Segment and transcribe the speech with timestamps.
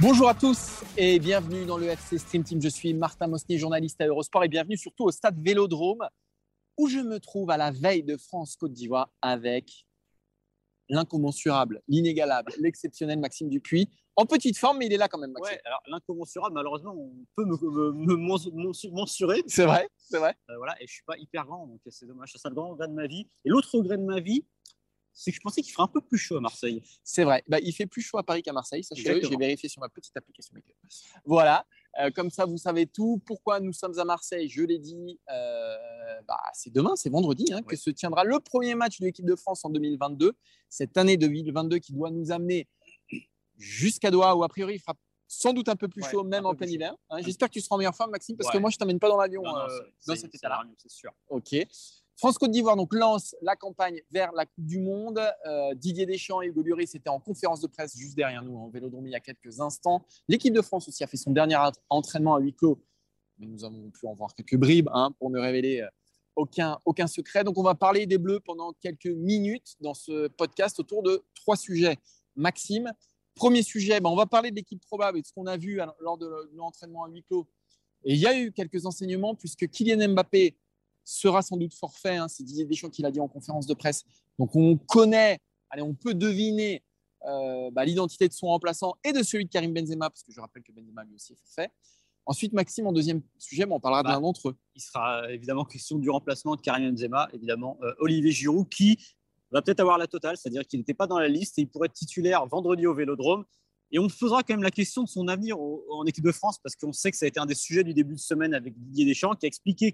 [0.00, 2.60] Bonjour à tous et bienvenue dans le FC Stream Team.
[2.62, 6.06] Je suis Martin Mosnier, journaliste à Eurosport et bienvenue surtout au stade Vélodrome
[6.76, 9.86] où je me trouve à la veille de France-Côte d'Ivoire avec
[10.88, 13.88] l'incommensurable, l'inégalable, l'exceptionnel Maxime Dupuis.
[14.16, 15.54] En petite forme, mais il est là quand même, Maxime.
[15.56, 19.42] Ouais, alors l'incommensurable, malheureusement, on peut me, me, me mensu- mensu- mensurer.
[19.46, 20.34] C'est vrai, c'est vrai.
[20.50, 22.30] Euh, voilà, et je suis pas hyper grand, donc c'est dommage.
[22.32, 23.28] C'est ça le grand regret de ma vie.
[23.44, 24.44] Et l'autre regret de ma vie,
[25.20, 26.80] c'est que je pensais qu'il ferait un peu plus chaud à Marseille.
[27.02, 27.42] C'est vrai.
[27.48, 29.20] Bah, il fait plus chaud à Paris qu'à Marseille, sachez-le.
[29.20, 30.54] J'ai vérifié sur ma petite application.
[31.24, 31.66] Voilà.
[32.00, 33.20] Euh, comme ça, vous savez tout.
[33.26, 34.48] Pourquoi nous sommes à Marseille?
[34.48, 35.18] Je l'ai dit.
[35.32, 35.76] euh,
[36.28, 39.34] bah, c'est demain, c'est vendredi, hein, que se tiendra le premier match de l'équipe de
[39.34, 40.34] France en 2022.
[40.68, 42.68] Cette année 2022 qui doit nous amener
[43.56, 44.94] jusqu'à Doha, où a priori il fera
[45.26, 46.94] sans doute un peu plus Ouais, chaud, même en plein hiver.
[47.10, 47.20] hein.
[47.22, 49.18] J'espère que tu seras en meilleure forme, Maxime, parce que moi, je t'amène pas dans
[49.18, 49.66] l'avion euh,
[50.06, 50.62] dans cet état-là.
[50.78, 51.10] c'est sûr.
[51.28, 51.54] Ok.
[52.18, 55.20] France-Côte d'Ivoire lance la campagne vers la Coupe du Monde.
[55.46, 58.68] Euh, Didier Deschamps et Hugo Lloris étaient en conférence de presse juste derrière nous en
[58.70, 60.04] Vélodrome il y a quelques instants.
[60.26, 62.82] L'équipe de France aussi a fait son dernier ent- entraînement à huis clos,
[63.38, 65.88] mais nous avons pu en voir quelques bribes hein, pour ne révéler euh,
[66.34, 67.44] aucun, secret.
[67.44, 71.54] Donc on va parler des Bleus pendant quelques minutes dans ce podcast autour de trois
[71.56, 71.98] sujets.
[72.34, 72.92] Maxime,
[73.36, 75.80] premier sujet, ben, on va parler de l'équipe probable et de ce qu'on a vu
[76.00, 77.46] lors de l'entraînement à huis clos.
[78.02, 80.56] Et il y a eu quelques enseignements puisque Kylian Mbappé
[81.08, 82.16] sera sans doute forfait.
[82.16, 84.04] hein, c'est Didier Deschamps qui l'a dit en conférence de presse.
[84.38, 85.38] Donc on connaît,
[85.70, 86.82] allez, on peut deviner
[87.26, 90.40] euh, bah, l'identité de son remplaçant et de celui de Karim Benzema, parce que je
[90.40, 91.70] rappelle que Benzema lui aussi est forfait.
[92.26, 94.56] Ensuite, Maxime, en deuxième sujet, bah, on parlera Bah, l'un d'entre eux.
[94.74, 98.98] Il sera évidemment question du remplacement de Karim Benzema, évidemment euh, Olivier Giroud, qui
[99.50, 101.86] va peut-être avoir la totale, c'est-à-dire qu'il n'était pas dans la liste et il pourrait
[101.86, 103.44] être titulaire vendredi au Vélodrome.
[103.90, 106.58] Et on se posera quand même la question de son avenir en équipe de France,
[106.62, 108.74] parce qu'on sait que ça a été un des sujets du début de semaine avec
[108.76, 109.92] Didier Deschamps, qui a expliqué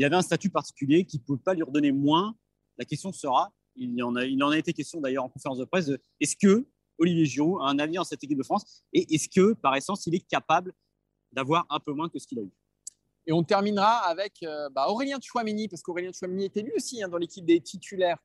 [0.00, 2.34] qu'il avait un statut particulier, qu'il ne pouvait pas lui redonner moins.
[2.78, 5.66] La question sera, il, en a, il en a été question d'ailleurs en conférence de
[5.66, 5.90] presse,
[6.20, 6.66] est-ce que
[6.96, 10.06] Olivier Giroud a un avenir dans cette équipe de France et est-ce que, par essence,
[10.06, 10.72] il est capable
[11.32, 12.50] d'avoir un peu moins que ce qu'il a eu?
[13.26, 17.08] Et on terminera avec euh, bah, Aurélien Chouamini, parce qu'Aurélien Chouamini était lui aussi hein,
[17.08, 18.16] dans l'équipe des titulaires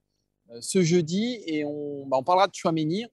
[0.52, 1.44] euh, ce jeudi.
[1.46, 3.06] Et on, bah, parlera de Chouamini.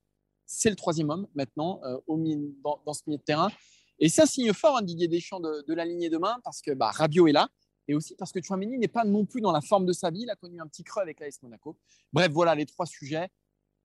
[0.46, 3.50] C'est le troisième homme maintenant euh, au mi- dans, ce milieu de terrain.
[3.98, 7.26] Et un signe fort, hein, Didier Deschamps, de, de l'aligner demain, parce que bah, Rabiot
[7.26, 7.48] est là.
[7.88, 10.22] Et aussi parce que Chouamini n'est pas non plus dans la forme de sa vie.
[10.22, 11.76] Il a connu un petit creux avec l'AS Monaco.
[12.12, 13.28] Bref, voilà les trois sujets.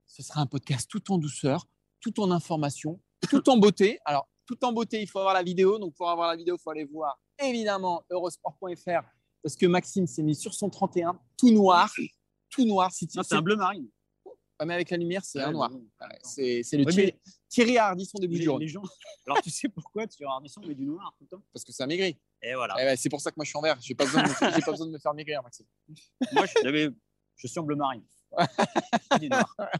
[0.05, 1.65] Ce sera un podcast tout en douceur,
[1.99, 3.99] tout en information, tout en beauté.
[4.05, 5.79] Alors, tout en beauté, il faut avoir la vidéo.
[5.79, 9.03] Donc, pour avoir la vidéo, il faut aller voir évidemment eurosport.fr
[9.43, 11.91] parce que Maxime s'est mis sur son 31, tout noir.
[12.49, 12.91] Tout noir.
[12.91, 13.87] Si C'est un bleu marine.
[14.59, 15.71] Ah, mais avec la lumière, c'est un noir.
[15.71, 17.13] Ouais, c'est le Ouais, Thierry,
[17.47, 18.81] Thierry Ardisson des Bouches les, gens.
[19.25, 21.43] Alors, tu sais pourquoi tu as Ardisson met du noir tout le temps?
[21.53, 22.17] Parce que ça maigrit.
[22.41, 22.75] Et voilà.
[22.79, 23.77] Eh ouais, c'est pour ça que moi je suis en vert.
[23.81, 25.65] J'ai pas besoin de me, pas besoin de me faire maigrir, Maxime.
[26.33, 26.91] Moi, je,
[27.35, 28.03] je suis en bleu marine.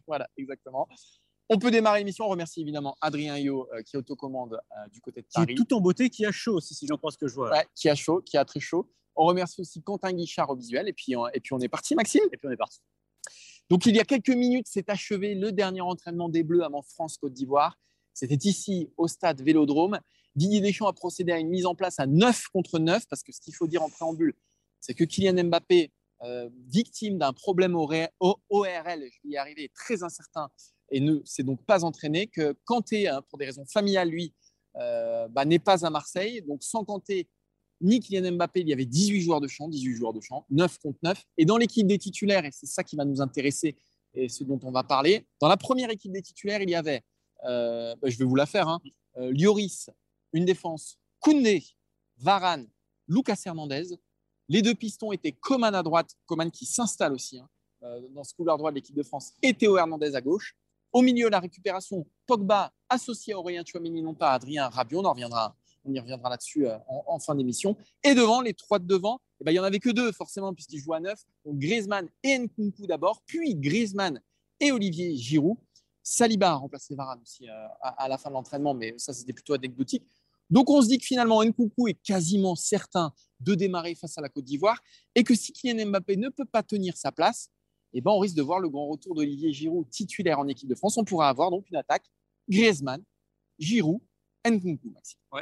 [0.08, 0.88] Voilà, exactement.
[1.50, 2.26] On peut démarrer l'émission.
[2.26, 5.56] On remercie évidemment Adrien Yo euh, qui autocommande euh, du côté de Qui est Paris.
[5.56, 7.64] tout en beauté, qui a chaud aussi, si j'en ce que je vois.
[7.76, 8.90] Qui a chaud, qui a très chaud.
[9.16, 10.88] On remercie aussi Quentin Guichard au visuel.
[10.88, 12.24] Et puis, on, et puis on est parti, Maxime.
[12.32, 12.80] Et puis on est parti.
[13.70, 17.34] Donc, il y a quelques minutes, s'est achevé le dernier entraînement des Bleus avant France-Côte
[17.34, 17.78] d'Ivoire.
[18.14, 20.00] C'était ici, au stade Vélodrome.
[20.36, 23.32] Didier Deschamps a procédé à une mise en place à 9 contre 9, parce que
[23.32, 24.34] ce qu'il faut dire en préambule,
[24.80, 25.92] c'est que Kylian Mbappé,
[26.24, 30.50] euh, victime d'un problème ORL, je vais y arriver, est très incertain
[30.90, 34.34] et ne s'est donc pas entraîné, que Kanté, hein, pour des raisons familiales, lui,
[34.78, 36.42] euh, bah, n'est pas à Marseille.
[36.44, 37.28] Donc, sans Kanté,
[37.82, 40.80] ni Kylian Mbappé, il y avait 18 joueurs de champ, 18 joueurs de champ, 9
[40.80, 41.24] contre 9.
[41.38, 43.76] Et dans l'équipe des titulaires, et c'est ça qui va nous intéresser
[44.14, 47.04] et ce dont on va parler, dans la première équipe des titulaires, il y avait,
[47.46, 48.80] euh, bah, je vais vous la faire, hein,
[49.18, 49.34] euh,
[50.34, 51.64] une défense, Koundé,
[52.18, 52.68] Varane,
[53.08, 53.96] Lucas Hernandez.
[54.50, 57.50] Les deux pistons étaient Coman à droite, Coman qui s'installe aussi hein,
[57.84, 60.56] euh, dans ce couloir droit de l'équipe de France, et Théo Hernandez à gauche.
[60.94, 65.06] Au milieu, la récupération, Pogba associé à Aurélien Chouamini, non pas à Adrien Rabiot, on,
[65.06, 65.56] en reviendra,
[65.88, 67.76] on y reviendra là-dessus euh, en, fin d'émission.
[68.04, 70.54] Et devant, les trois de devant, eh ben, il n'y en avait que deux forcément
[70.54, 71.22] puisqu'ils jouent à neuf.
[71.46, 74.22] Donc Griezmann et Nkunku d'abord, puis Griezmann
[74.60, 75.58] et Olivier Giroud.
[76.04, 77.48] Saliba a remplacé Varane aussi
[77.82, 80.08] à, la fin de l'entraînement, mais ça, c'était plutôt anecdotique.
[80.50, 83.12] Donc, on se dit que finalement, Nkunku est quasiment certain
[83.42, 84.82] de démarrer face à la Côte d'Ivoire
[85.16, 87.52] et que si Kylian Mbappé ne peut pas tenir sa place,
[87.94, 90.76] eh ben, on risque de voir le grand retour d'Olivier Giroud titulaire en équipe de
[90.76, 90.98] France.
[90.98, 92.06] On pourra avoir donc une attaque
[92.50, 93.04] Griezmann,
[93.60, 94.00] Giroud,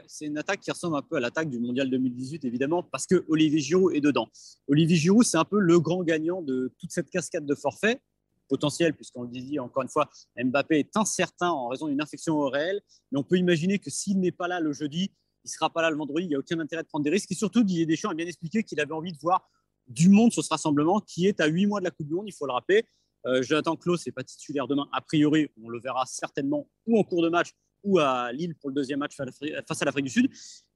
[0.08, 3.26] C'est une attaque qui ressemble un peu à l'attaque du Mondial 2018, évidemment, parce que
[3.28, 4.30] Olivier Giroud est dedans.
[4.68, 8.02] Olivier Giroud, c'est un peu le grand gagnant de toute cette cascade de forfaits
[8.48, 12.50] potentiel, puisqu'on le disait encore une fois, Mbappé est incertain en raison d'une infection au
[12.50, 12.82] réel.
[13.12, 15.12] Mais on peut imaginer que s'il n'est pas là le jeudi,
[15.44, 16.26] il ne sera pas là le vendredi.
[16.26, 17.32] Il n'y a aucun intérêt de prendre des risques.
[17.32, 19.50] Et surtout, Didier Deschamps a bien expliqué qu'il avait envie de voir
[19.88, 22.26] du monde sur ce rassemblement qui est à huit mois de la Coupe du Monde,
[22.28, 22.86] il faut le rappeler.
[23.28, 24.88] Euh, Jonathan Klaus n'est pas titulaire demain.
[24.92, 27.52] A priori, on le verra certainement ou en cours de match
[27.86, 30.30] ou à Lille pour le deuxième match face à l'Afrique du Sud.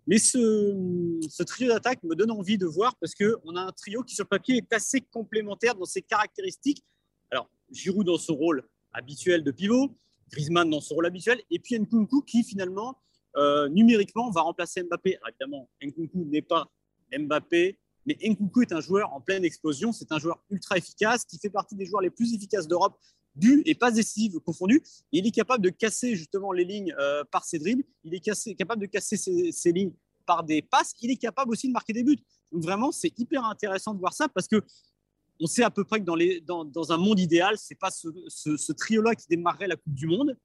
[0.07, 4.15] Mais ce, trio d'attaque me donne envie de voir parce qu'on a un trio qui,
[4.15, 6.83] sur le papier, est assez complémentaire dans ses caractéristiques.
[7.31, 9.95] Alors, Giroud dans son rôle habituel de pivot,
[10.31, 12.97] Griezmann dans son rôle habituel, et puis Nkunku qui finalement,
[13.35, 15.17] euh, numériquement, va remplacer Mbappé.
[15.17, 16.71] Alors, évidemment, Nkunku n'est pas
[17.15, 19.91] Mbappé, mais Nkunku est un joueur en pleine explosion.
[19.91, 22.97] C'est un joueur ultra efficace qui fait partie des joueurs les plus efficaces d'Europe,
[23.35, 24.81] du et pas décisives confondus.
[25.11, 27.83] il est capable de casser justement les lignes euh, par ses dribbles.
[28.03, 29.93] Il est capable de casser ses, lignes
[30.25, 30.93] par des passes.
[31.01, 32.19] Il est capable aussi de marquer des buts.
[32.51, 34.63] Donc vraiment, c'est hyper intéressant de voir ça parce que
[35.41, 37.91] on sait à peu près que dans, les, dans, dans un monde idéal, c'est pas
[37.91, 40.35] ce, ce, trio-là qui démarrerait la Coupe du Monde,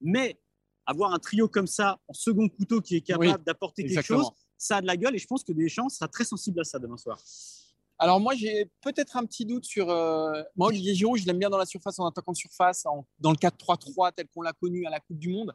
[0.00, 0.40] mais
[0.86, 4.78] avoir un trio comme ça en second couteau qui est capable d'apporter quelque chose, ça
[4.78, 6.96] a de la gueule et je pense que Deschamps sera très sensible à ça demain
[6.96, 7.22] soir.
[7.98, 9.90] Alors moi, j'ai peut-être un petit doute sur...
[9.90, 12.84] Euh, moi, Olivier Giroud, je l'aime bien dans la surface, en attaquant de surface,
[13.18, 15.52] dans le 4-3-3 tel qu'on l'a connu à la Coupe du Monde.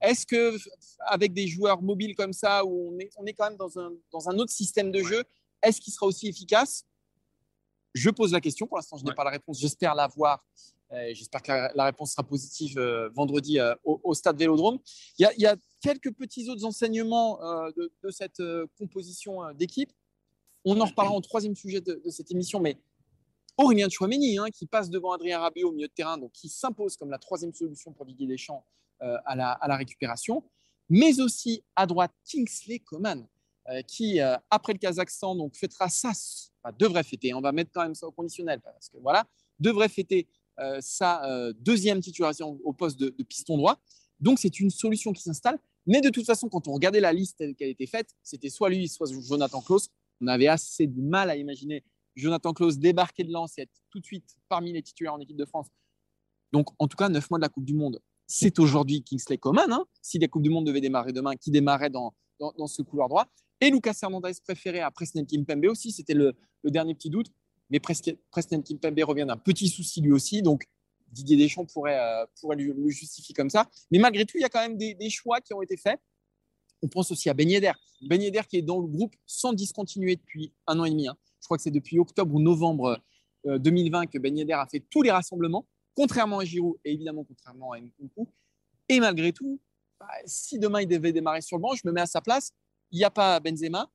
[0.00, 0.56] Est-ce que
[1.06, 3.92] avec des joueurs mobiles comme ça, où on est, on est quand même dans un,
[4.12, 5.24] dans un autre système de jeu,
[5.62, 6.84] est-ce qu'il sera aussi efficace?
[7.94, 8.66] Je pose la question.
[8.66, 9.60] Pour l'instant, je n'ai pas la réponse.
[9.60, 10.44] J'espère l'avoir.
[10.92, 14.78] Euh, j'espère que la, réponse sera positive euh, vendredi euh, au, stade Vélodrome.
[15.18, 17.38] Il y, a, quelques petits autres enseignements
[17.76, 18.42] de, cette
[18.78, 19.92] composition d'équipe.
[20.64, 22.78] On en reparlera en troisième sujet de, cette émission, mais
[23.56, 26.96] Aurélien Chouameni, hein, qui passe devant Adrien Rabiot au milieu de terrain, donc qui s'impose
[26.96, 28.64] comme la troisième solution pour Didier Deschamps
[29.00, 30.42] à la, à, la, récupération,
[30.88, 33.26] mais aussi à droite Kingsley Coman,
[33.86, 34.18] qui,
[34.50, 36.12] après le Kazakhstan, donc fêtera ça
[36.78, 39.26] devrait fêter, on va mettre quand même ça au conditionnel, parce que voilà,
[39.58, 40.26] devrait fêter
[40.60, 43.78] euh, sa euh, deuxième titularisation au poste de, piston droit.
[44.20, 45.58] Donc c'est une solution qui s'installe.
[45.86, 48.68] Mais de toute façon, quand on regardait la liste telle qu'elle était faite, c'était soit
[48.68, 49.90] lui, soit Jonathan Klaus.
[50.24, 51.84] On avait assez de mal à imaginer
[52.16, 55.36] Jonathan Klaus débarquer de Lens et être tout de suite parmi les titulaires en équipe
[55.36, 55.68] de France.
[56.52, 59.70] Donc en tout cas, neuf mois de la Coupe du Monde, c'est aujourd'hui Kingsley Coman.
[59.72, 59.84] Hein.
[60.00, 63.28] si la Coupe du Monde devait démarrer demain, qui démarrait dans, dans ce couloir droit
[63.60, 65.92] et Lucas Hernandez préféré à Presnel Kimpembe aussi.
[65.92, 66.34] C'était le,
[66.64, 67.28] dernier petit doute.
[67.70, 70.42] Mais Presnel Kimpembe revient d'un petit souci lui aussi.
[70.42, 70.64] Donc,
[71.08, 73.70] Didier Deschamps pourrait, euh, pourrait le justifier comme ça.
[73.90, 75.98] Mais malgré tout, il y a quand même des, choix qui ont été faits.
[76.82, 77.72] On pense aussi à Ben Yedder.
[78.02, 81.08] Ben Yedder qui est dans le groupe sans discontinuer depuis un an et demi.
[81.08, 81.16] Hein.
[81.40, 83.00] Je crois que c'est depuis octobre ou novembre
[83.44, 87.24] 2020 euh, que Ben Yedder a fait tous les rassemblements, contrairement à Giroud et évidemment
[87.24, 88.28] contrairement à Nkunku.
[88.88, 89.60] Et malgré tout,
[89.98, 92.52] bah, si demain il devait démarrer sur le banc, je me mets à sa place
[92.94, 93.90] il n'y a pas Benzema,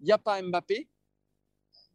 [0.00, 0.86] il n'y a pas Mbappé,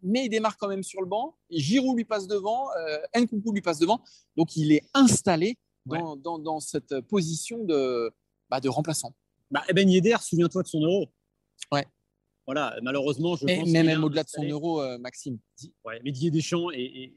[0.02, 1.38] mais il démarre quand même sur le banc.
[1.52, 4.02] Giroud lui passe devant, euh, Nkunku lui passe devant.
[4.36, 8.12] Donc il est installé dans, cette position de,
[8.50, 9.14] bah, de remplaçant.
[9.52, 11.10] Bah, ben Yedder, souviens-toi de son euro.
[11.72, 11.86] Ouais.
[12.46, 13.70] Voilà, malheureusement, je pense.
[13.70, 15.38] Mais même au-delà de son euro, euh, Maxime.
[15.86, 17.14] Ouais, mais Didier Deschamps, et,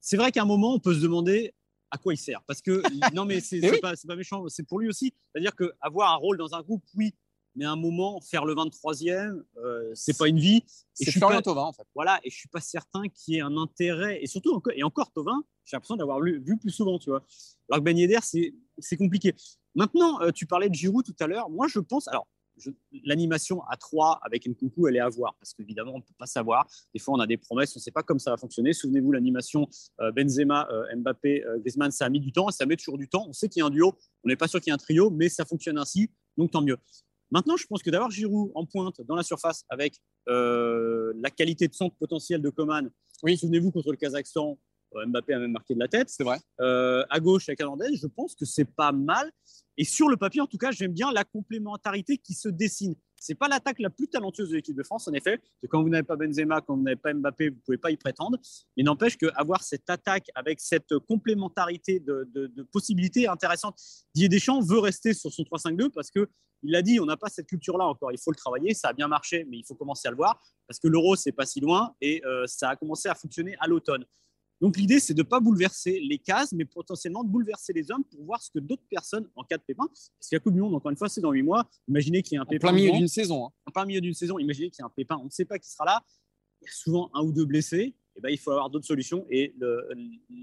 [0.00, 1.54] c'est vrai qu'à un moment, on peut se demander
[1.90, 2.42] à quoi il sert.
[2.46, 2.82] Parce que,
[3.14, 5.14] non, mais c'est pas, pas, méchant, c'est pour lui aussi.
[5.32, 7.14] C'est-à-dire qu'avoir un rôle dans un groupe, oui,
[7.54, 10.64] mais à un moment, faire le 23e, euh, c'est pas une vie.
[10.94, 11.86] C'est Florian Thauvin, en fait.
[11.94, 14.20] Voilà, et je suis pas certain qu'il y ait un intérêt.
[14.22, 17.22] Et surtout, et encore Thauvin, j'ai l'impression d'avoir vu plus souvent, tu vois.
[17.70, 18.54] Alors que Ben Yedder, c'est
[18.98, 19.34] compliqué.
[19.74, 21.50] Maintenant, euh, tu parlais de Giroud tout à l'heure.
[21.50, 22.08] Moi, je pense.
[22.08, 22.26] Alors,
[23.04, 26.26] l'animation à 3 avec Nkunku, elle est à voir, parce qu'évidemment, on ne peut pas
[26.26, 26.66] savoir.
[26.94, 28.72] Des fois, on a des promesses, on ne sait pas comment ça va fonctionner.
[28.72, 29.68] Souvenez-vous, l'animation
[30.00, 33.26] euh, Benzema, euh, Mbappé, Griezmann, ça a mis du temps, ça met toujours du temps.
[33.28, 34.78] On sait qu'il y a un duo, on n'est pas sûr qu'il y ait un
[34.78, 36.76] trio, mais ça fonctionne ainsi, donc tant mieux.
[37.32, 39.98] Maintenant, je pense que d'avoir Giroud en pointe dans la surface avec
[40.28, 42.90] euh, la qualité de centre potentiel de Coman,
[43.22, 43.38] oui.
[43.38, 44.58] souvenez-vous contre le Kazakhstan,
[45.06, 46.08] Mbappé a même marqué de la tête.
[46.08, 46.38] C'est vrai.
[46.60, 49.30] Euh, à gauche avec Hernandez, je pense que c'est pas mal.
[49.78, 52.94] Et sur le papier, en tout cas, j'aime bien la complémentarité qui se dessine.
[53.18, 55.38] C'est pas l'attaque la plus talentueuse de l'équipe de France, en effet.
[55.62, 57.96] Que quand vous n'avez pas Benzema, quand vous n'avez pas Mbappé, vous pouvez pas y
[57.96, 58.36] prétendre.
[58.76, 63.78] Mais n'empêche qu'avoir cette attaque avec cette complémentarité de, de, possibilités intéressantes,
[64.14, 66.28] Didier Deschamps veut rester sur son 3-5-2 parce que
[66.64, 68.12] il a dit, on n'a pas cette culture-là encore.
[68.12, 68.74] Il faut le travailler.
[68.74, 71.32] Ça a bien marché, mais il faut commencer à le voir parce que l'euro, c'est
[71.32, 74.04] pas si loin et euh, ça a commencé à fonctionner à l'automne.
[74.62, 78.04] Donc l'idée, c'est de ne pas bouleverser les cases, mais potentiellement de bouleverser les hommes
[78.04, 80.54] pour voir ce que d'autres personnes, en cas de pépin, parce qu'il y a Coupe
[80.54, 82.68] du Monde, encore une fois, c'est dans huit mois, imaginez qu'il y ait un pépin.
[82.68, 83.46] En plein milieu d'une saison.
[83.46, 83.50] Hein.
[83.66, 85.58] En plein milieu d'une saison, imaginez qu'il y ait un pépin, on ne sait pas
[85.58, 86.04] qui sera là,
[86.60, 89.26] il y a souvent un ou deux blessés, et ben, il faut avoir d'autres solutions.
[89.30, 89.88] Et le,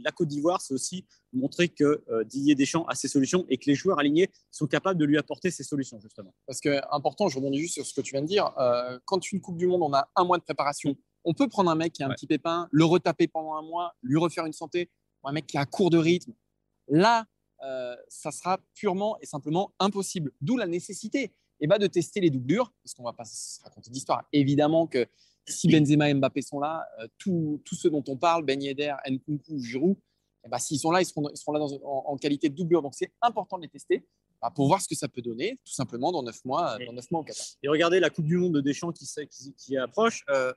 [0.03, 3.65] la Côte d'Ivoire, c'est aussi montrer que euh, Didier Deschamps a ses solutions et que
[3.67, 6.33] les joueurs alignés sont capables de lui apporter ces solutions, justement.
[6.45, 9.31] Parce que, important, je rebondis juste sur ce que tu viens de dire, euh, quand
[9.31, 11.93] une Coupe du Monde, on a un mois de préparation, on peut prendre un mec
[11.93, 14.89] qui a un petit pépin, le retaper pendant un mois, lui refaire une santé,
[15.23, 16.33] un mec qui a court de rythme.
[16.87, 17.25] Là,
[17.63, 20.31] euh, ça sera purement et simplement impossible.
[20.41, 23.61] D'où la nécessité et bah, de tester les doublures, parce qu'on ne va pas se
[23.63, 24.23] raconter d'histoire.
[24.31, 25.05] Évidemment que
[25.45, 29.59] si Benzema et Mbappé sont là, euh, tous ceux dont on parle, Ben Yedder, Nkunku,
[29.59, 29.97] Giroud,
[30.47, 32.81] bah, s'ils sont là, ils seront, ils seront là en, qualité de doublure.
[32.81, 34.07] Donc c'est important de les tester
[34.41, 37.11] bah, pour voir ce que ça peut donner, tout simplement dans 9 mois, dans 9
[37.11, 37.45] mois au Qatar.
[37.61, 40.23] Et regardez la Coupe du Monde de Deschamps qui, qui, qui approche.
[40.29, 40.53] Euh,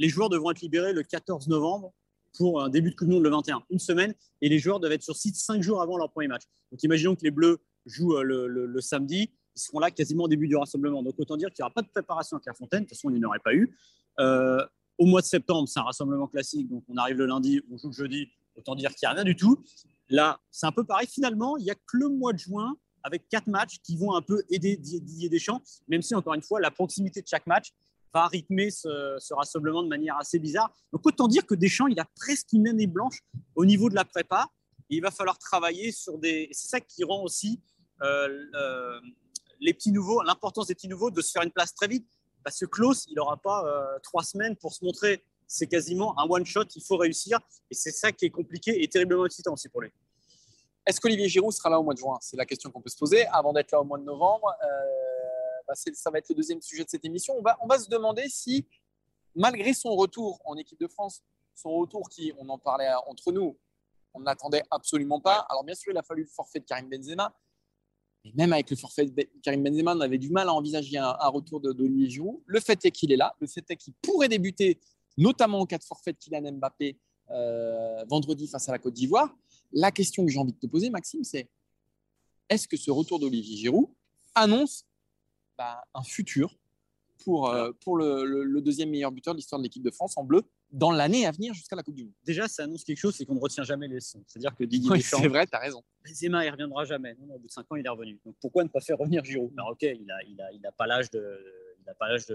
[0.00, 1.92] les joueurs devront être libérés le 14 novembre
[2.36, 4.92] pour un début de Coupe du Monde le 21, une semaine, et les joueurs doivent
[4.92, 6.44] être sur site cinq jours avant leur premier match.
[6.72, 10.48] Donc imaginons que les Bleus jouent euh, le, samedi, ils seront là quasiment au début
[10.48, 11.02] du rassemblement.
[11.02, 13.18] Donc autant dire qu'il n'y aura pas de préparation à Clairefontaine, de toute façon il
[13.18, 13.76] n'y en aurait pas eu.
[14.20, 14.64] Euh,
[14.96, 17.88] au mois de septembre, c'est un rassemblement classique, donc on arrive le lundi, on joue
[17.88, 19.62] le jeudi, autant dire qu'il n'y a rien du tout.
[20.08, 21.08] Là, c'est un peu pareil.
[21.08, 24.22] Finalement, il n'y a que le mois de juin avec quatre matchs qui vont un
[24.22, 27.72] peu aider Didier Deschamps, même si, encore une fois, la proximité de chaque match
[28.12, 30.72] va rythmer ce, rassemblement de manière assez bizarre.
[30.92, 33.20] Donc autant dire que Deschamps, il a presque une année blanche
[33.54, 34.46] au niveau de la prépa.
[34.90, 36.48] Et il va falloir travailler sur des.
[36.52, 37.60] C'est ça qui rend aussi
[38.02, 39.00] euh, euh,
[39.60, 42.06] les petits nouveaux, l'importance des petits nouveaux, de se faire une place très vite.
[42.42, 45.22] Parce que Klaus, il n'aura pas euh, trois semaines pour se montrer.
[45.46, 46.64] C'est quasiment un one shot.
[46.74, 47.38] Il faut réussir.
[47.70, 49.92] Et c'est ça qui est compliqué et terriblement excitant aussi pour lui.
[50.86, 52.18] Est-ce qu'Olivier Giroud sera là au mois de juin?
[52.20, 54.52] C'est la question qu'on peut se poser avant d'être là au mois de novembre.
[55.74, 57.34] Ça va être le deuxième sujet de cette émission.
[57.38, 58.66] On va, on va se demander si,
[59.34, 61.22] malgré son retour en équipe de France,
[61.54, 63.56] son retour qui, on en parlait entre nous,
[64.14, 65.46] on n'attendait absolument pas.
[65.50, 67.34] Alors bien sûr, il a fallu le forfait de Karim Benzema.
[68.24, 71.28] Et même avec le forfait de Karim Benzema, on avait du mal à envisager un,
[71.28, 72.40] retour d'Olivier Giroud.
[72.46, 73.34] Le fait est qu'il est là.
[73.40, 74.80] Le fait est qu'il pourrait débuter,
[75.16, 76.98] notamment en cas de forfait de Kylian Mbappé,
[77.30, 79.34] euh, vendredi face à la Côte d'Ivoire.
[79.72, 81.48] La question que j'ai envie de te poser, Maxime, c'est
[82.48, 83.88] est-ce que ce retour d'Olivier Giroud
[84.34, 84.84] annonce
[85.60, 86.56] bah, un futur
[87.22, 90.42] pour, euh, pour le, deuxième meilleur buteur de l'histoire de l'équipe de France en bleu
[90.72, 92.14] dans l'année à venir jusqu'à la Coupe du Monde.
[92.24, 94.24] Déjà, ça annonce quelque chose, c'est qu'on ne retient jamais les leçons.
[94.26, 95.18] C'est-à-dire que Didier Deschamps.
[95.20, 95.82] C'est vrai, tu as raison.
[96.02, 97.14] Benzema, il reviendra jamais.
[97.20, 98.18] Non, au bout de 5 ans, il est revenu.
[98.24, 99.52] Donc pourquoi ne pas faire revenir Giroud?
[99.58, 101.22] Alors, Ok, il n'a il a, il a pas l'âge de.
[101.86, 102.26] Il pas l'âge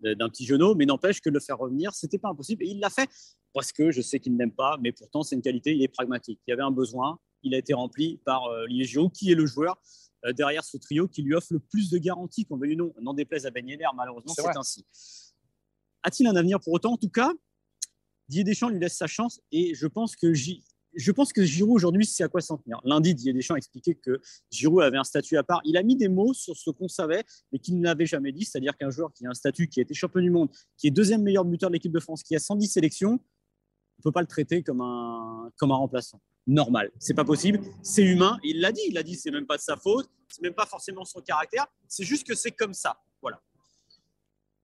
[0.00, 2.64] d'un petit genou, mais n'empêche que le faire revenir, c'était pas impossible.
[2.64, 3.08] Et il l'a fait
[3.54, 6.40] parce que je sais qu'il n'aime pas, mais pourtant, c'est une qualité, il est pragmatique.
[6.46, 9.46] Il y avait un besoin, il a été rempli par euh, Giroud, qui est le
[9.46, 9.80] joueur
[10.34, 12.94] derrière ce trio qui lui offre le plus de garanties qu'on veuille ou non.
[13.00, 14.84] N'en déplaise à Ben Yedder, malheureusement, c'est ainsi.
[16.02, 16.92] A-t-il un avenir pour autant?
[16.92, 17.32] En tout cas,
[18.28, 22.06] Didier Deschamps lui laisse sa chance et je pense que je pense que Giroud aujourd'hui,
[22.06, 22.80] c'est à quoi s'en tenir.
[22.84, 25.60] Lundi, Didier Deschamps expliquait que Giroud avait un statut à part.
[25.64, 28.76] Il a mis des mots sur ce qu'on savait, mais qu'il n'avait jamais dit, c'est-à-dire
[28.76, 31.22] qu'un joueur qui a un statut, qui a été champion du monde, qui est deuxième
[31.22, 33.20] meilleur buteur de l'équipe de France, qui a 110 sélections,
[33.98, 36.90] on ne peut pas le traiter comme un, comme un remplaçant normal.
[36.98, 38.38] C'est pas possible, c'est humain.
[38.44, 40.66] Il l'a dit, il l'a dit, c'est même pas de sa faute, c'est même pas
[40.66, 43.00] forcément son caractère, c'est juste que c'est comme ça.
[43.20, 43.42] Voilà.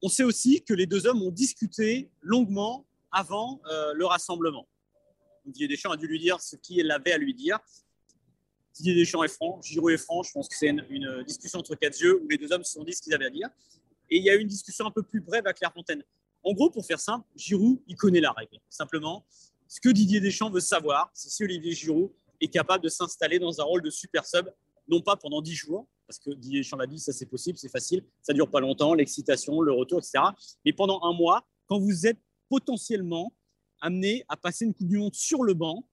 [0.03, 4.67] On sait aussi que les deux hommes ont discuté longuement avant euh, le rassemblement.
[5.45, 7.59] Didier Deschamps a dû lui dire ce qu'il avait à lui dire.
[8.75, 10.23] Didier Deschamps est franc, Giroud est franc.
[10.23, 12.85] Je pense que c'est une, discussion entre quatre yeux où les deux hommes se sont
[12.85, 13.49] dit ce qu'ils avaient à dire.
[14.09, 16.03] Et il y a eu une discussion un peu plus brève à Clairefontaine.
[16.45, 18.59] En gros, pour faire simple, Giroud, il connaît la règle.
[18.69, 19.25] Simplement,
[19.69, 23.61] ce que Didier Deschamps veut savoir, c'est si Olivier Giroud est capable de s'installer dans
[23.61, 24.51] un rôle de super sub,
[24.89, 27.71] non pas pendant 10 jours, parce que Didier Deschamps l'a dit, ça c'est possible, c'est
[27.71, 30.25] facile, ça dure pas longtemps, l'excitation, le retour, etc.
[30.65, 32.19] Mais pendant un mois, quand vous êtes
[32.49, 33.33] potentiellement
[33.81, 35.87] amené à passer une Coupe du Monde sur le banc,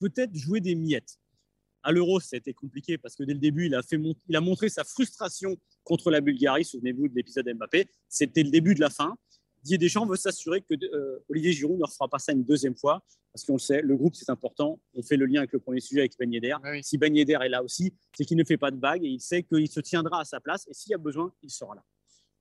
[0.00, 1.18] peut-être jouer des miettes.
[1.82, 4.36] À l'Euro, ça a été compliqué parce que dès le début, il a, fait il
[4.36, 6.64] a montré sa frustration contre la Bulgarie.
[6.64, 7.88] Souvenez-vous de l'épisode Mbappé.
[8.08, 9.16] C'était le début de la fin.
[9.62, 13.02] Didier Deschamps veut s'assurer que euh, Olivier Giroud ne refera pas ça une deuxième fois,
[13.32, 14.78] parce qu'on le sait, le groupe c'est important.
[14.94, 16.56] On fait le lien avec le premier sujet avec Ben Yedder.
[16.82, 19.20] Si Ben Yedder est là aussi, c'est qu'il ne fait pas de bague et il
[19.20, 20.66] sait qu'il se tiendra à sa place.
[20.68, 21.82] Et s'il y a besoin, il sera là.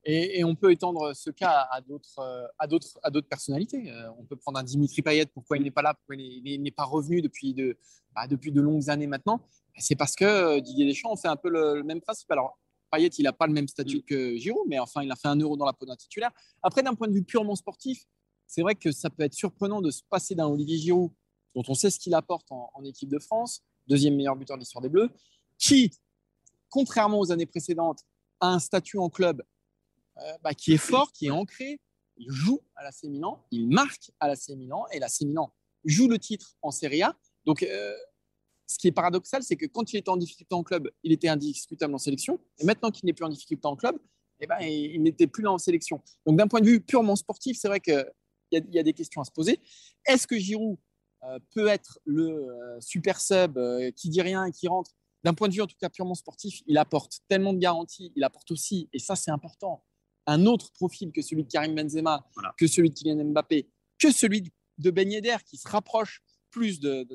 [0.06, 3.92] Et, on peut étendre ce cas à d'autres, à d'autres, à d'autres personnalités.
[3.92, 5.26] Euh, on peut prendre un Dimitri Payet.
[5.26, 7.78] Pourquoi il n'est pas là Pourquoi il n'est pas revenu depuis de,
[8.16, 9.42] bah, depuis de longues années maintenant
[9.78, 12.32] C'est parce que euh, Didier Deschamps fait un peu le, le même principe.
[12.32, 12.58] Alors,
[12.92, 14.04] Payet, il n'a pas le même statut mm.
[14.04, 16.32] que Giroud, mais enfin, il a fait un euro dans la peau d'un titulaire.
[16.64, 18.06] Après, d'un point de vue purement sportif,
[18.48, 21.12] c'est vrai que ça peut être surprenant de se passer d'un Olivier Giroud,
[21.56, 24.82] dont on sait ce qu'il apporte en, équipe de France, deuxième meilleur buteur de l'histoire
[24.82, 25.10] des Bleus,
[25.58, 25.92] qui,
[26.70, 28.04] contrairement aux années précédentes,
[28.40, 29.44] a un statut en club
[30.18, 31.80] euh, bah, qui est fort, qui est ancré.
[32.18, 35.54] Il joue à la Milan, il marque à la Milan, et la Milan,
[35.86, 37.16] joue le titre en Serie A.
[37.46, 37.94] Donc, euh,
[38.70, 41.28] ce qui est paradoxal, c'est que quand il était en difficulté en club, il était
[41.28, 42.40] indiscutable en sélection.
[42.60, 43.98] Et maintenant qu'il n'est plus en difficulté en club,
[44.42, 46.04] eh ben, il n'était plus là en sélection.
[46.28, 48.06] Donc, d'un point de vue purement sportif, c'est vrai qu'il
[48.52, 49.60] y, y, a des questions à se poser.
[50.06, 50.78] Est-ce que Giroud
[51.24, 54.92] euh, peut être le euh, super sub euh, qui dit rien et qui rentre?
[55.24, 58.14] D'un point de vue, en tout cas, purement sportif, il apporte tellement de garanties.
[58.16, 59.84] Il apporte aussi, et ça, c'est important,
[60.28, 62.54] un autre profil que celui de Karim Benzema, voilà.
[62.56, 64.44] que celui de Kylian Mbappé, que celui
[64.78, 67.06] de Ben Yedder, qui se rapproche plus d'un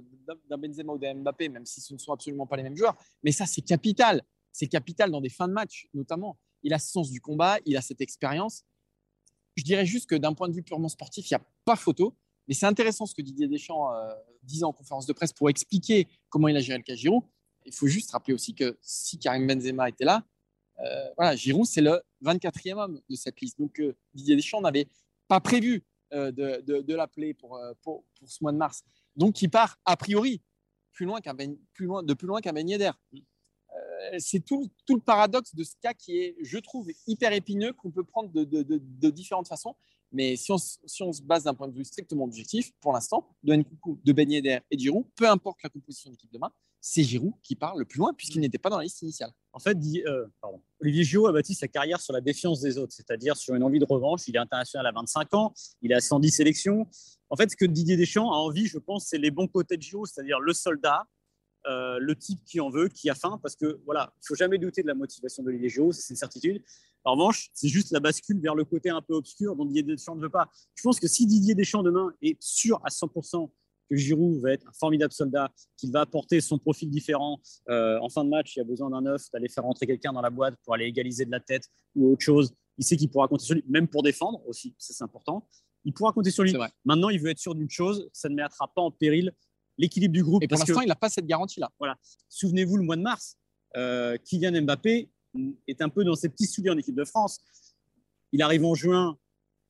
[0.59, 2.97] Benzema ou d'un Mbappé, même si ce ne sont absolument pas les mêmes joueurs.
[3.23, 4.23] Mais ça, c'est capital.
[4.53, 6.39] C'est capital dans des fins de match, notamment.
[6.63, 8.65] Il a ce sens du combat, il a cette expérience.
[9.57, 12.17] Je dirais juste que d'un point de vue purement sportif, il n'y a pas photo.
[12.49, 14.13] Mais c'est intéressant ce que Didier Deschamps euh,
[14.43, 17.23] disait en conférence de presse pour expliquer comment il a géré le cas Giroud.
[17.67, 20.25] Il faut juste rappeler aussi que si Karim Benzema était là,
[20.81, 23.59] euh, voilà, Giroud, c'est le 24e homme de cette liste.
[23.59, 24.89] Donc euh, Didier Deschamps n'avait
[25.29, 27.59] pas prévu de, l'appeler pour,
[28.25, 28.85] ce mois de mars.
[29.17, 30.43] Donc il part a priori
[30.93, 32.93] plus loin qu'un ben, plus loin, de plus loin qu'un Ben Yedder.
[33.15, 37.73] Euh, c'est tout, tout, le paradoxe de ce cas qui est, je trouve, hyper épineux,
[37.73, 39.75] qu'on peut prendre de, de, différentes façons.
[40.13, 43.29] Mais si on, si on se base d'un point de vue strictement objectif, pour l'instant,
[43.43, 47.03] de Nkoukou, de Ben Yedder et de Giroud, peu importe la composition d'équipe demain, c'est
[47.03, 49.33] Giroud qui part le plus loin puisqu'il n'était pas dans la liste initiale.
[49.55, 50.61] En fait, euh, pardon.
[50.81, 53.79] Olivier Giroud a bâti sa carrière sur la défiance des autres, c'est-à-dire sur une envie
[53.79, 54.29] de revanche.
[54.29, 56.87] Il est international à 25 ans, il a 110 sélections.
[57.35, 59.83] En fait, ce que Didier Deschamps a envie, je pense, c'est les bons côtés de
[59.83, 61.05] Giroud, c'est-à-dire le soldat,
[61.67, 64.57] euh, le type qui en veut, qui a faim, parce que voilà, il faut jamais
[64.57, 66.63] douter de la motivation d'Olivier Giroud, c'est une certitude.
[67.03, 70.15] En revanche, c'est juste la bascule vers le côté un peu obscur dont Didier Deschamps
[70.15, 70.49] ne veut pas.
[70.77, 73.51] Je pense que si Didier Deschamps demain est sûr à 100%
[73.91, 78.11] que Giroud va être un formidable soldat, qu'il va apporter son profil différent euh, en
[78.11, 80.31] fin de match, il y a besoin d'un neuf, d'aller faire rentrer quelqu'un dans la
[80.31, 82.55] boîte pour aller égaliser de la tête ou autre chose.
[82.79, 85.49] Il sait qu'il pourra compter sur lui, même pour défendre aussi, ça c'est important.
[85.85, 86.55] Il pourra compter sur lui.
[86.85, 89.33] Maintenant, il veut être sûr d'une chose, ça ne mettra pas en péril
[89.77, 90.43] l'équilibre du groupe.
[90.43, 91.71] Et pour l'instant, il n'a pas cette garantie-là.
[91.79, 91.97] Voilà.
[92.29, 93.37] Souvenez-vous, le mois de mars,
[93.77, 95.11] euh, Kylian Mbappé
[95.67, 97.41] est un peu dans ses petits souliers en équipe de France.
[98.33, 99.19] Il arrive en juin,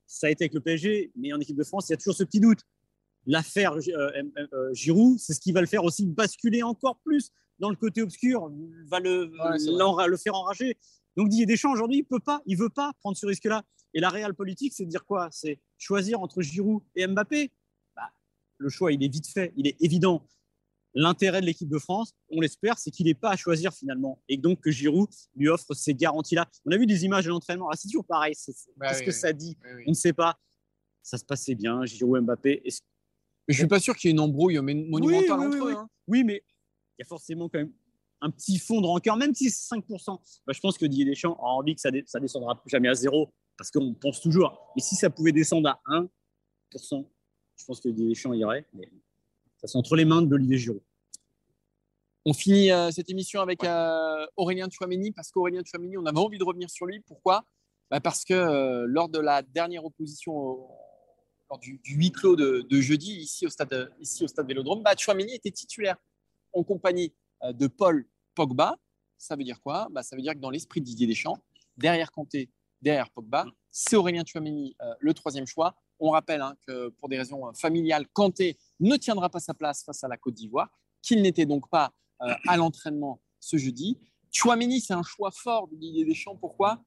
[0.07, 2.15] ça a été avec le PSG, mais en équipe de France, il y a toujours
[2.15, 2.61] ce petit doute.
[3.27, 4.23] L'affaire euh,
[4.53, 8.03] euh, Giroud, c'est ce qui va le faire aussi basculer encore plus dans le côté
[8.03, 8.51] obscur,
[8.87, 10.77] va le, ouais, le faire enrager.
[11.17, 13.63] Donc Didier Deschamps aujourd'hui, il peut pas, il veut pas prendre ce risque-là.
[13.95, 15.29] Et la réelle politique, c'est de dire quoi?
[15.31, 17.51] C'est choisir entre Giroud et Mbappé?
[17.97, 18.11] Bah,
[18.59, 20.27] le choix, il est vite fait, il est évident.
[20.97, 24.23] L'intérêt de l'équipe de France, on l'espère, c'est qu'il n'est pas à choisir finalement.
[24.29, 26.49] Et donc que Giroud lui offre ces garanties-là.
[26.67, 27.69] On a vu des images de l'entraînement.
[27.71, 28.35] Ah, c'est toujours pareil.
[28.77, 29.17] Bah Qu'est-ce oui, que oui.
[29.17, 29.57] ça dit?
[29.65, 30.39] Oui, On ne sait pas.
[31.03, 32.63] Ça se passait bien, Giroud Mbappé.
[32.65, 32.81] Est-ce
[33.47, 35.77] mais je suis pas sûr qu'il y ait une embrouille monumentale entre oui, eux.
[35.77, 35.89] Hein.
[36.07, 36.43] Oui, mais
[36.99, 37.73] il y a forcément quand même
[38.21, 40.19] un petit fond de rancœur, même si c'est 5%.
[40.47, 43.31] Bah, je pense que Didier Deschamps a envie que ça, ne descendra jamais à zéro,
[43.57, 44.73] parce qu'on pense toujours.
[44.77, 47.07] Mais si ça pouvait descendre à 1%,
[47.57, 48.67] je pense que Didier Deschamps irait.
[48.75, 48.89] Mais
[49.57, 50.83] ça c'est entre les mains d'Olivier Giroud.
[52.27, 53.69] On finit euh, cette émission avec ouais.
[53.69, 57.01] euh, Aurélien Chouameni, parce qu'Aurélien Chouameni, on avait envie de revenir sur lui.
[57.01, 57.45] Pourquoi?
[57.91, 60.71] Bah Parce que euh, lors de la dernière opposition au
[61.61, 64.95] du, du, huis clos de, de, jeudi ici au stade, ici au stade Vélodrome, bah,
[64.95, 65.97] était titulaire
[66.53, 67.15] en compagnie
[67.45, 68.77] de Paul Pogba.
[69.19, 69.87] Ça veut dire quoi?
[69.93, 71.39] Bah, Ça veut dire que dans l'esprit de Didier Deschamps,
[71.77, 72.51] derrière Kanté,
[72.85, 75.75] derrière Pogba, c'est Aurélien Chouameni euh, le troisième choix.
[75.99, 80.05] On rappelle hein, que pour des raisons familiales, Kanté ne tiendra pas sa place face
[80.05, 80.71] à la Côte d'Ivoire,
[81.03, 81.93] qu'il n'était donc pas
[82.23, 83.99] euh, à l'entraînement ce jeudi.
[84.31, 86.37] Chouameni, c'est un choix fort de Didier Deschamps.
[86.37, 86.85] Pourquoi?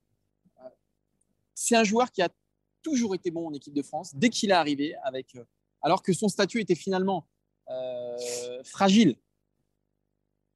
[1.53, 2.29] C'est un joueur qui a
[2.83, 5.43] toujours été bon en équipe de France dès qu'il est arrivé, avec, euh,
[5.81, 7.27] alors que son statut était finalement
[7.69, 9.15] euh, fragile.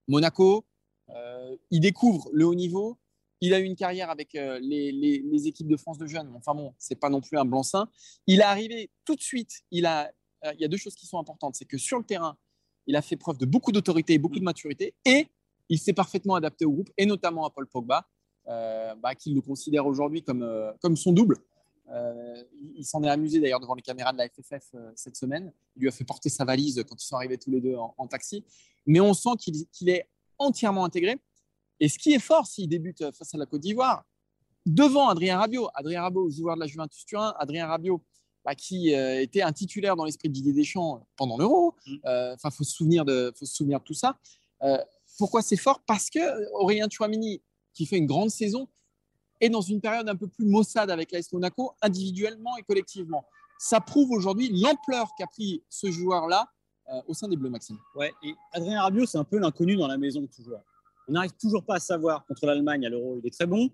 [0.08, 0.66] Monaco,
[1.10, 2.98] euh, il découvre le haut niveau.
[3.42, 6.32] Il a eu une carrière avec euh, les, équipes de France de jeunes.
[6.36, 7.88] Enfin bon, c'est pas non plus un blanc-seing.
[8.28, 9.62] Il est arrivé tout de suite.
[9.74, 10.06] Euh,
[10.54, 11.56] il y a deux choses qui sont importantes.
[11.56, 12.38] C'est que sur le terrain,
[12.88, 14.94] il a fait preuve de beaucoup d'autorité et beaucoup de maturité.
[15.06, 15.28] Et
[15.70, 18.08] il s'est parfaitement adapté au groupe, et notamment à Paul Pogba,
[18.48, 20.46] euh, bah, qui le considère aujourd'hui comme,
[20.82, 21.38] comme son double.
[21.94, 22.44] Euh,
[22.76, 25.52] il s'en est amusé d'ailleurs devant les caméras de la FFF euh, cette semaine.
[25.76, 28.08] Il lui a fait porter sa valise quand ils sont arrivés tous les deux en,
[28.08, 28.46] taxi.
[28.86, 31.18] Mais on sent qu'il qu est entièrement intégré.
[31.82, 34.06] Et ce qui est fort s'il débute face à la Côte d'Ivoire,
[34.66, 38.02] devant Adrien Rabiot, Adrien Rabiot, joueur de la Juventus Turin, Adrien Rabiot,
[38.46, 41.76] bah, qui euh, était un titulaire dans l'esprit de Didier Deschamps pendant l'Euro.
[41.88, 44.18] Enfin, euh, il faut se souvenir de, faut se souvenir de tout ça.
[44.62, 44.78] Euh,
[45.18, 45.82] pourquoi c'est fort?
[45.88, 46.20] Parce que
[46.54, 47.42] Aurélien Chouamini,
[47.74, 48.68] qui fait une grande saison,
[49.40, 53.26] et dans une période un peu plus maussade avec l'AS Monaco, individuellement et collectivement.
[53.58, 56.48] Ça prouve aujourd'hui l'ampleur qu'a pris ce joueur-là
[56.92, 57.78] euh, au sein des Bleus, Maxime.
[57.96, 60.62] Ouais, et Adrien Rabiot, c'est un peu l'inconnu dans la maison toujours.
[61.12, 63.70] On n'arrive toujours pas à savoir contre l'Allemagne à l'Euro, il est très bon.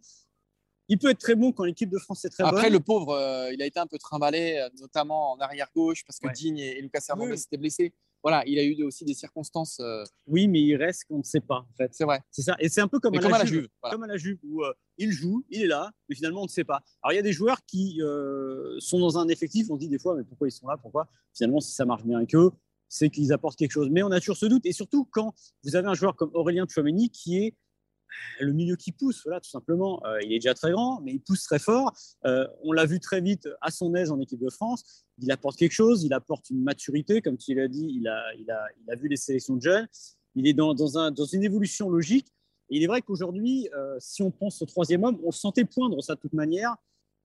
[0.88, 2.74] Il peut être très bon quand l'équipe de France est très Après, bonne.
[2.74, 6.18] le pauvre, euh, il a été un peu trimballé, euh, notamment en arrière gauche, parce
[6.18, 6.34] que Ouais.
[6.34, 7.38] Digne et, et Lucas Hernandez Oui.
[7.38, 7.94] s'étaient blessés.
[8.24, 9.80] Voilà, il a eu aussi des circonstances.
[9.82, 11.94] euh, Oui, mais il reste qu'on ne sait pas, en fait.
[11.94, 12.22] c'est vrai.
[12.32, 12.56] C'est ça.
[12.60, 13.60] Et c'est un peu comme, à, comme la à la Juve.
[13.62, 13.70] Juve.
[13.84, 13.94] voilà.
[13.96, 16.50] Comme à la Juve, où euh, il joue, il est là, mais finalement, on ne
[16.50, 16.82] sait pas.
[17.04, 18.00] Alors, il y a des joueurs qui
[18.80, 21.08] sont dans un effectif, on se dit des fois, mais pourquoi ils sont là Pourquoi?
[21.36, 22.50] Finalement, si ça marche bien avec eux,
[22.90, 23.90] c'est qu'ils apportent quelque chose.
[23.92, 24.66] Mais on a toujours ce doute.
[24.66, 27.56] Et surtout, quand vous avez un joueur comme Aurélien Tchouameni qui est
[28.42, 30.02] euh, le milieu qui pousse, voilà, tout simplement.
[30.06, 31.92] Euh, il est déjà très grand, mais il pousse très fort.
[32.26, 35.06] Euh, on l'a vu très vite à son aise en équipe de France.
[35.20, 38.50] Il apporte quelque chose, il apporte une maturité, comme tu l'as dit, il a, il,
[38.52, 39.88] a, il a vu les sélections de jeunes.
[40.36, 42.28] Il est dans, dans, un, dans une évolution logique.
[42.70, 46.16] Et il est vrai qu'aujourd'hui, si on pense au troisième homme, on sentait poindre ça
[46.16, 46.76] de toute manière.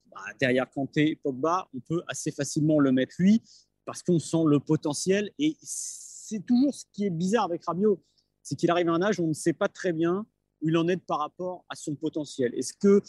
[0.06, 3.42] Bah, derrière Kanté, Pogba, on peut assez facilement le mettre lui
[3.84, 5.30] parce qu'on sent le potentiel.
[5.38, 8.02] Et c'est toujours ce qui est bizarre avec Rabiot,
[8.42, 10.26] c'est qu'il arrive à un âge où on ne sait pas très bien
[10.60, 12.54] où il en est par rapport à son potentiel.
[12.54, 13.02] Est-ce que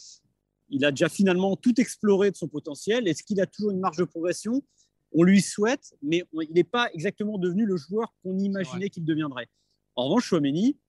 [0.70, 3.08] il a déjà finalement tout exploré de son potentiel?
[3.08, 4.64] Est-ce qu'il a toujours une marge de progression?
[5.12, 9.48] On lui souhaite, mais il n'est pas exactement devenu le joueur qu'on imaginait qu'il deviendrait.
[9.96, 10.80] En revanche, Chouameni,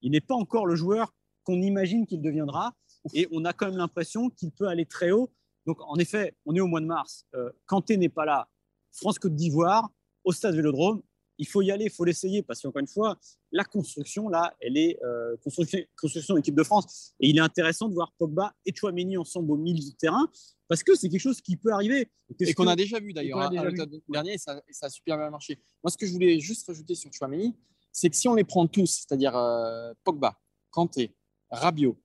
[0.00, 2.74] il n'est pas encore le joueur qu'on imagine qu'il deviendra,
[3.12, 5.30] et on a quand même l'impression qu'il peut aller très haut.
[5.66, 7.26] Donc, en effet, on est au mois de mars.
[7.34, 8.48] Euh, Kanté n'est pas là.
[8.94, 9.90] France-Côte d'Ivoire,
[10.24, 11.02] au stade Vélodrome,
[11.38, 13.18] il faut y aller, il faut l'essayer, parce qu'encore une fois,
[13.50, 17.14] la construction, là, elle est euh, construction, construction équipe de France.
[17.18, 20.28] Et il est intéressant de voir Pogba et Chouameni ensemble au milieu du terrain,
[20.68, 22.08] parce que c'est quelque chose qui peut arriver.
[22.38, 24.90] Et qu'on a déjà vu d'ailleurs hein, à l'automne dernier, et ça, et ça a
[24.90, 25.58] super bien marché.
[25.82, 27.54] Moi, ce que je voulais juste rajouter sur Chouameni,
[27.92, 30.38] c'est que si on les prend tous, c'est-à-dire euh, Pogba,
[30.70, 31.14] Kanté,
[31.50, 31.96] Rabiot,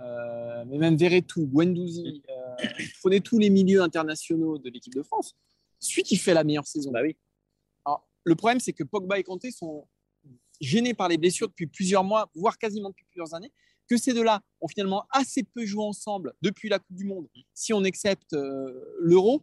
[0.00, 2.66] euh, mais même Verretou, Guendouzi, euh,
[3.00, 5.34] prenez tous les milieux internationaux de l'équipe de France,
[5.80, 6.90] celui qui fait la meilleure saison.
[6.92, 7.16] Bah oui.
[7.84, 9.88] Alors, le problème, c'est que Pogba et Kanté sont
[10.60, 13.52] gênés par les blessures depuis plusieurs mois, voire quasiment depuis plusieurs années,
[13.88, 17.72] que ces deux-là ont finalement assez peu joué ensemble depuis la Coupe du Monde, si
[17.72, 19.42] on accepte euh, l'Euro.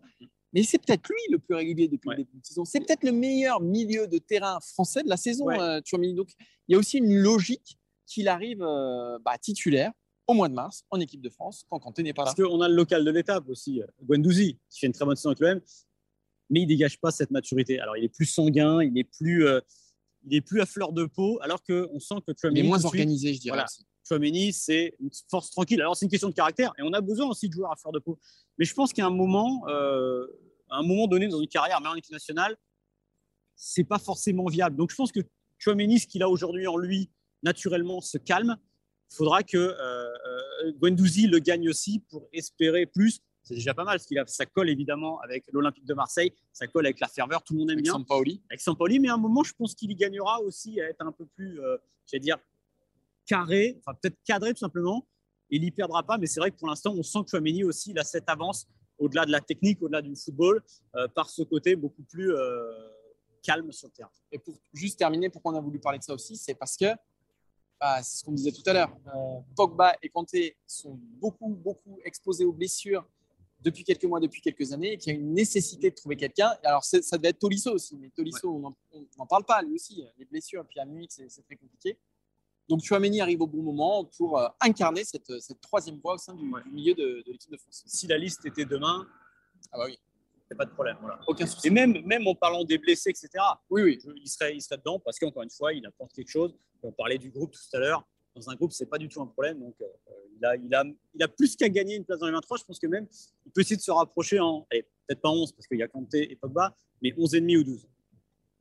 [0.54, 2.16] Mais c'est peut-être lui le plus régulier depuis Ouais.
[2.16, 2.64] le début de saison.
[2.64, 5.60] C'est peut-être le meilleur milieu de terrain français de la saison, Ouais.
[5.60, 5.82] euh.
[6.14, 6.30] Donc,
[6.68, 9.92] il y a aussi une logique qu'il arrive euh, bah, titulaire
[10.28, 12.34] au mois de mars en équipe de France quand Kanté n'est pas là.
[12.34, 15.16] Parce qu'on a le local de l'étape aussi, euh, Guendouzi, qui fait une très bonne
[15.18, 15.60] saison avec l'OM,
[16.50, 17.80] mais il dégage pas cette maturité.
[17.80, 19.60] Alors, il est plus sanguin, il est plus, euh,
[20.26, 22.80] il est plus à fleur de peau, alors qu'on sent que Il Chouameni, est moins
[22.80, 23.58] suite, organisé, je dirais.
[23.58, 23.68] Voilà.
[24.08, 25.82] Chouameni, c'est une force tranquille.
[25.82, 27.92] Alors, c'est une question de caractère, et on a besoin aussi de joueurs à fleur
[27.92, 28.20] de peau.
[28.58, 30.26] Mais je pense qu'à un moment, euh,
[30.70, 32.56] à un moment donné dans une carrière, même en équipe nationale,
[33.56, 34.76] c'est pas forcément viable.
[34.76, 35.22] Donc, je pense que
[35.58, 37.10] Chouameni, ce qu'il a aujourd'hui en lui,
[37.44, 38.58] naturellement, se calme.
[39.12, 43.22] Il faudra que euh, euh, Guendouzi le gagne aussi pour espérer plus.
[43.48, 46.68] C'est déjà pas mal, parce qu'il a ça colle évidemment avec l'Olympique de Marseille, ça
[46.68, 48.42] colle avec la ferveur, tout le monde aime Avec bien Sampaoli.
[48.50, 51.14] avec Sampoli, mais à un moment, je pense qu'il y gagnera aussi à être un
[51.14, 52.38] peu plus, euh, j'allais dire,
[53.26, 55.08] carré, enfin peut-être cadré tout simplement.
[55.50, 57.92] Il n'y perdra pas, mais c'est vrai que pour l'instant, on sent que Chouameni aussi,
[57.92, 60.62] il a cette avance au-delà de la technique, au-delà du football,
[60.96, 62.90] euh, par ce côté beaucoup plus euh,
[63.44, 64.12] calme sur le terrain.
[64.32, 66.88] Et pour juste terminer, pourquoi on a voulu parler de ça aussi, c'est parce que,
[67.80, 72.00] bah, c'est ce qu'on disait tout à l'heure, euh, Pogba et Kanté sont beaucoup, beaucoup
[72.04, 73.08] exposés aux blessures
[73.68, 76.52] depuis quelques mois, depuis quelques années, et qu'il y a une nécessité de trouver quelqu'un.
[76.64, 78.74] Alors, ça devait être Tolisso aussi, mais Tolisso, on
[79.18, 80.04] n'en parle pas, lui aussi.
[80.18, 81.98] Les blessures, puis à Munich, c'est très compliqué.
[82.70, 86.34] Donc, Chouameni arrive au bon moment pour euh, incarner cette, cette troisième voie au sein
[86.34, 86.62] du, Ouais.
[86.64, 87.84] du milieu de, de l'équipe de France.
[87.86, 89.06] Si la liste était demain,
[89.72, 90.98] Ah bah oui, il n'y a pas de problème.
[91.02, 91.20] Voilà.
[91.28, 91.68] aucun souci.
[91.68, 93.30] Et même, même en parlant des blessés, etc.,
[93.70, 94.00] Oui, oui.
[94.04, 96.54] je- il, serait, il serait dedans parce qu'encore une fois, il apporte quelque chose.
[96.84, 98.06] On parlait du groupe tout à l'heure.
[98.38, 99.60] Dans un groupe, c'est pas du tout un problème.
[99.60, 99.86] Donc, euh,
[100.38, 100.84] il, a, il, a,
[101.16, 102.58] il a plus qu'à gagner une place dans les 23.
[102.58, 103.08] Je pense que même,
[103.46, 106.32] il peut essayer de se rapprocher en, peut-être pas 11 parce qu'il y a Kanté
[106.32, 107.88] et Pogba, mais 11 et demi ou 12.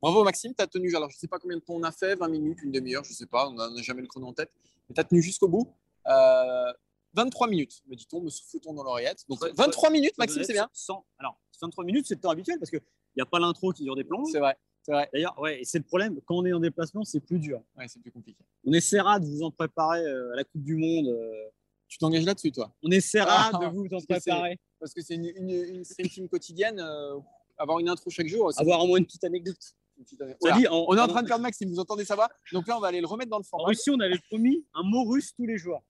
[0.00, 1.92] Bravo Maxime, tu as tenu, alors je ne sais pas combien de temps on a
[1.92, 4.32] fait, 20 minutes, une demi-heure, je ne sais pas, on n'a jamais le chrono en
[4.32, 4.50] tête,
[4.88, 5.72] mais tu as tenu jusqu'au bout.
[6.06, 6.72] Euh,
[7.14, 9.24] 23 minutes, me dit-on, me souffle-t-on dans l'oreillette.
[9.28, 10.68] Donc Ouais, 23 minutes, Maxime, c'est bien.
[10.72, 11.04] 100.
[11.18, 12.82] Alors, 23 minutes, c'est le temps habituel parce qu'il
[13.16, 14.24] n'y a pas l'intro qui dure des plans.
[14.26, 14.56] C'est vrai,
[14.92, 15.08] vrai.
[15.12, 17.62] D'ailleurs, ouais, et c'est le problème, quand on est en déplacement, c'est plus dur.
[17.76, 18.44] Ouais, c'est plus compliqué.
[18.64, 21.08] On essaiera de vous en préparer euh, à la Coupe du Monde.
[21.08, 21.48] euh,
[21.88, 22.72] Tu t'engages là-dessus, toi?
[22.82, 24.58] On essaiera Ah, de vous en c'est- préparer.
[24.80, 27.14] Parce que c'est une, une, une stream team quotidienne, euh,
[27.56, 28.52] avoir une intro chaque jour.
[28.52, 29.56] c'est Avoir au moins une petite anecdote.
[29.96, 30.32] une petite année.
[30.32, 30.56] Ça Voilà.
[30.58, 32.66] dit, en- On est en en- train de perdre Maxime, vous entendez ça va Donc
[32.66, 33.68] là, on va aller le remettre dans le En format.
[33.68, 35.80] Russie, on avait promis un mot russe tous les jours.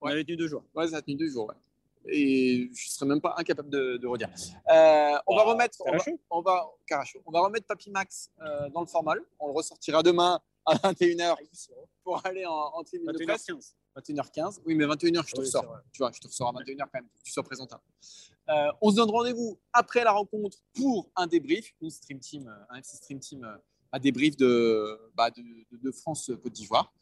[0.00, 0.64] On avait tenu deux jours.
[0.74, 1.46] Ouais, ça a tenu deux jours.
[1.48, 1.54] ouais.
[2.08, 4.28] Et je serais même pas incapable de, de redire.
[4.70, 5.78] Euh, on va remettre.
[5.86, 6.70] On va, on va.
[7.26, 9.20] On va remettre Papy Max euh, dans le formal.
[9.38, 11.36] On le ressortira demain à 21h
[12.04, 13.46] pour aller en, en tribune de presse.
[13.48, 13.72] 21h15.
[13.96, 14.58] 21h15.
[14.66, 15.76] Oui, mais 21h, je te Oui, ressors.
[15.92, 17.82] Tu vois, je te ressors à 21h quand même, que tu sois présentable.
[18.48, 22.64] Euh, on se donne rendez-vous après la rencontre pour un débrief, une stream team, euh,
[22.74, 23.58] un FC Stream Team,
[23.92, 26.92] un débrief de, bah, de, de- de France-Côte d'Ivoire.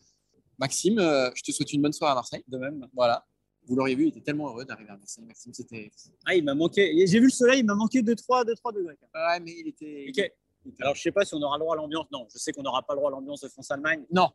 [0.58, 0.98] Maxime,
[1.34, 2.44] je te souhaite une bonne soirée à Marseille.
[2.46, 2.86] De même.
[2.94, 3.24] Voilà.
[3.66, 5.24] Vous l'auriez vu, il était tellement heureux d'arriver à Marseille.
[5.24, 5.90] Maxime, c'était.
[6.26, 7.06] Ah, il m'a manqué.
[7.06, 8.44] J'ai vu le soleil, il m'a manqué 2-3
[8.74, 8.96] degrés.
[9.14, 10.06] Ouais, mais il était.
[10.08, 10.32] Ok.
[10.80, 12.06] Alors, je sais pas si on aura le droit à l'ambiance.
[12.10, 14.04] Non, je sais qu'on n'aura pas le droit à l'ambiance de France-Allemagne.
[14.10, 14.30] Non.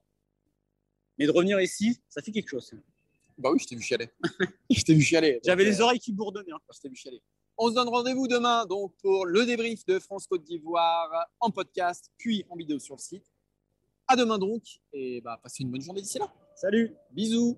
[1.17, 2.71] Mais de revenir ici, ça fait quelque chose.
[3.37, 4.09] Bah oui, je t'ai vu chialer.
[4.69, 5.39] je t'ai vu chialer.
[5.45, 6.51] J'avais les oreilles qui bourdonnaient.
[6.51, 6.59] hein.
[6.69, 7.21] euh, Je t'ai vu chialer.
[7.57, 11.09] On se donne rendez-vous demain donc pour le débrief de France-Côte d'Ivoire
[11.39, 13.25] en podcast, puis en vidéo sur le site.
[14.07, 16.31] À demain donc, et bah passez une bonne journée d'ici là.
[16.55, 17.57] Salut Bisous.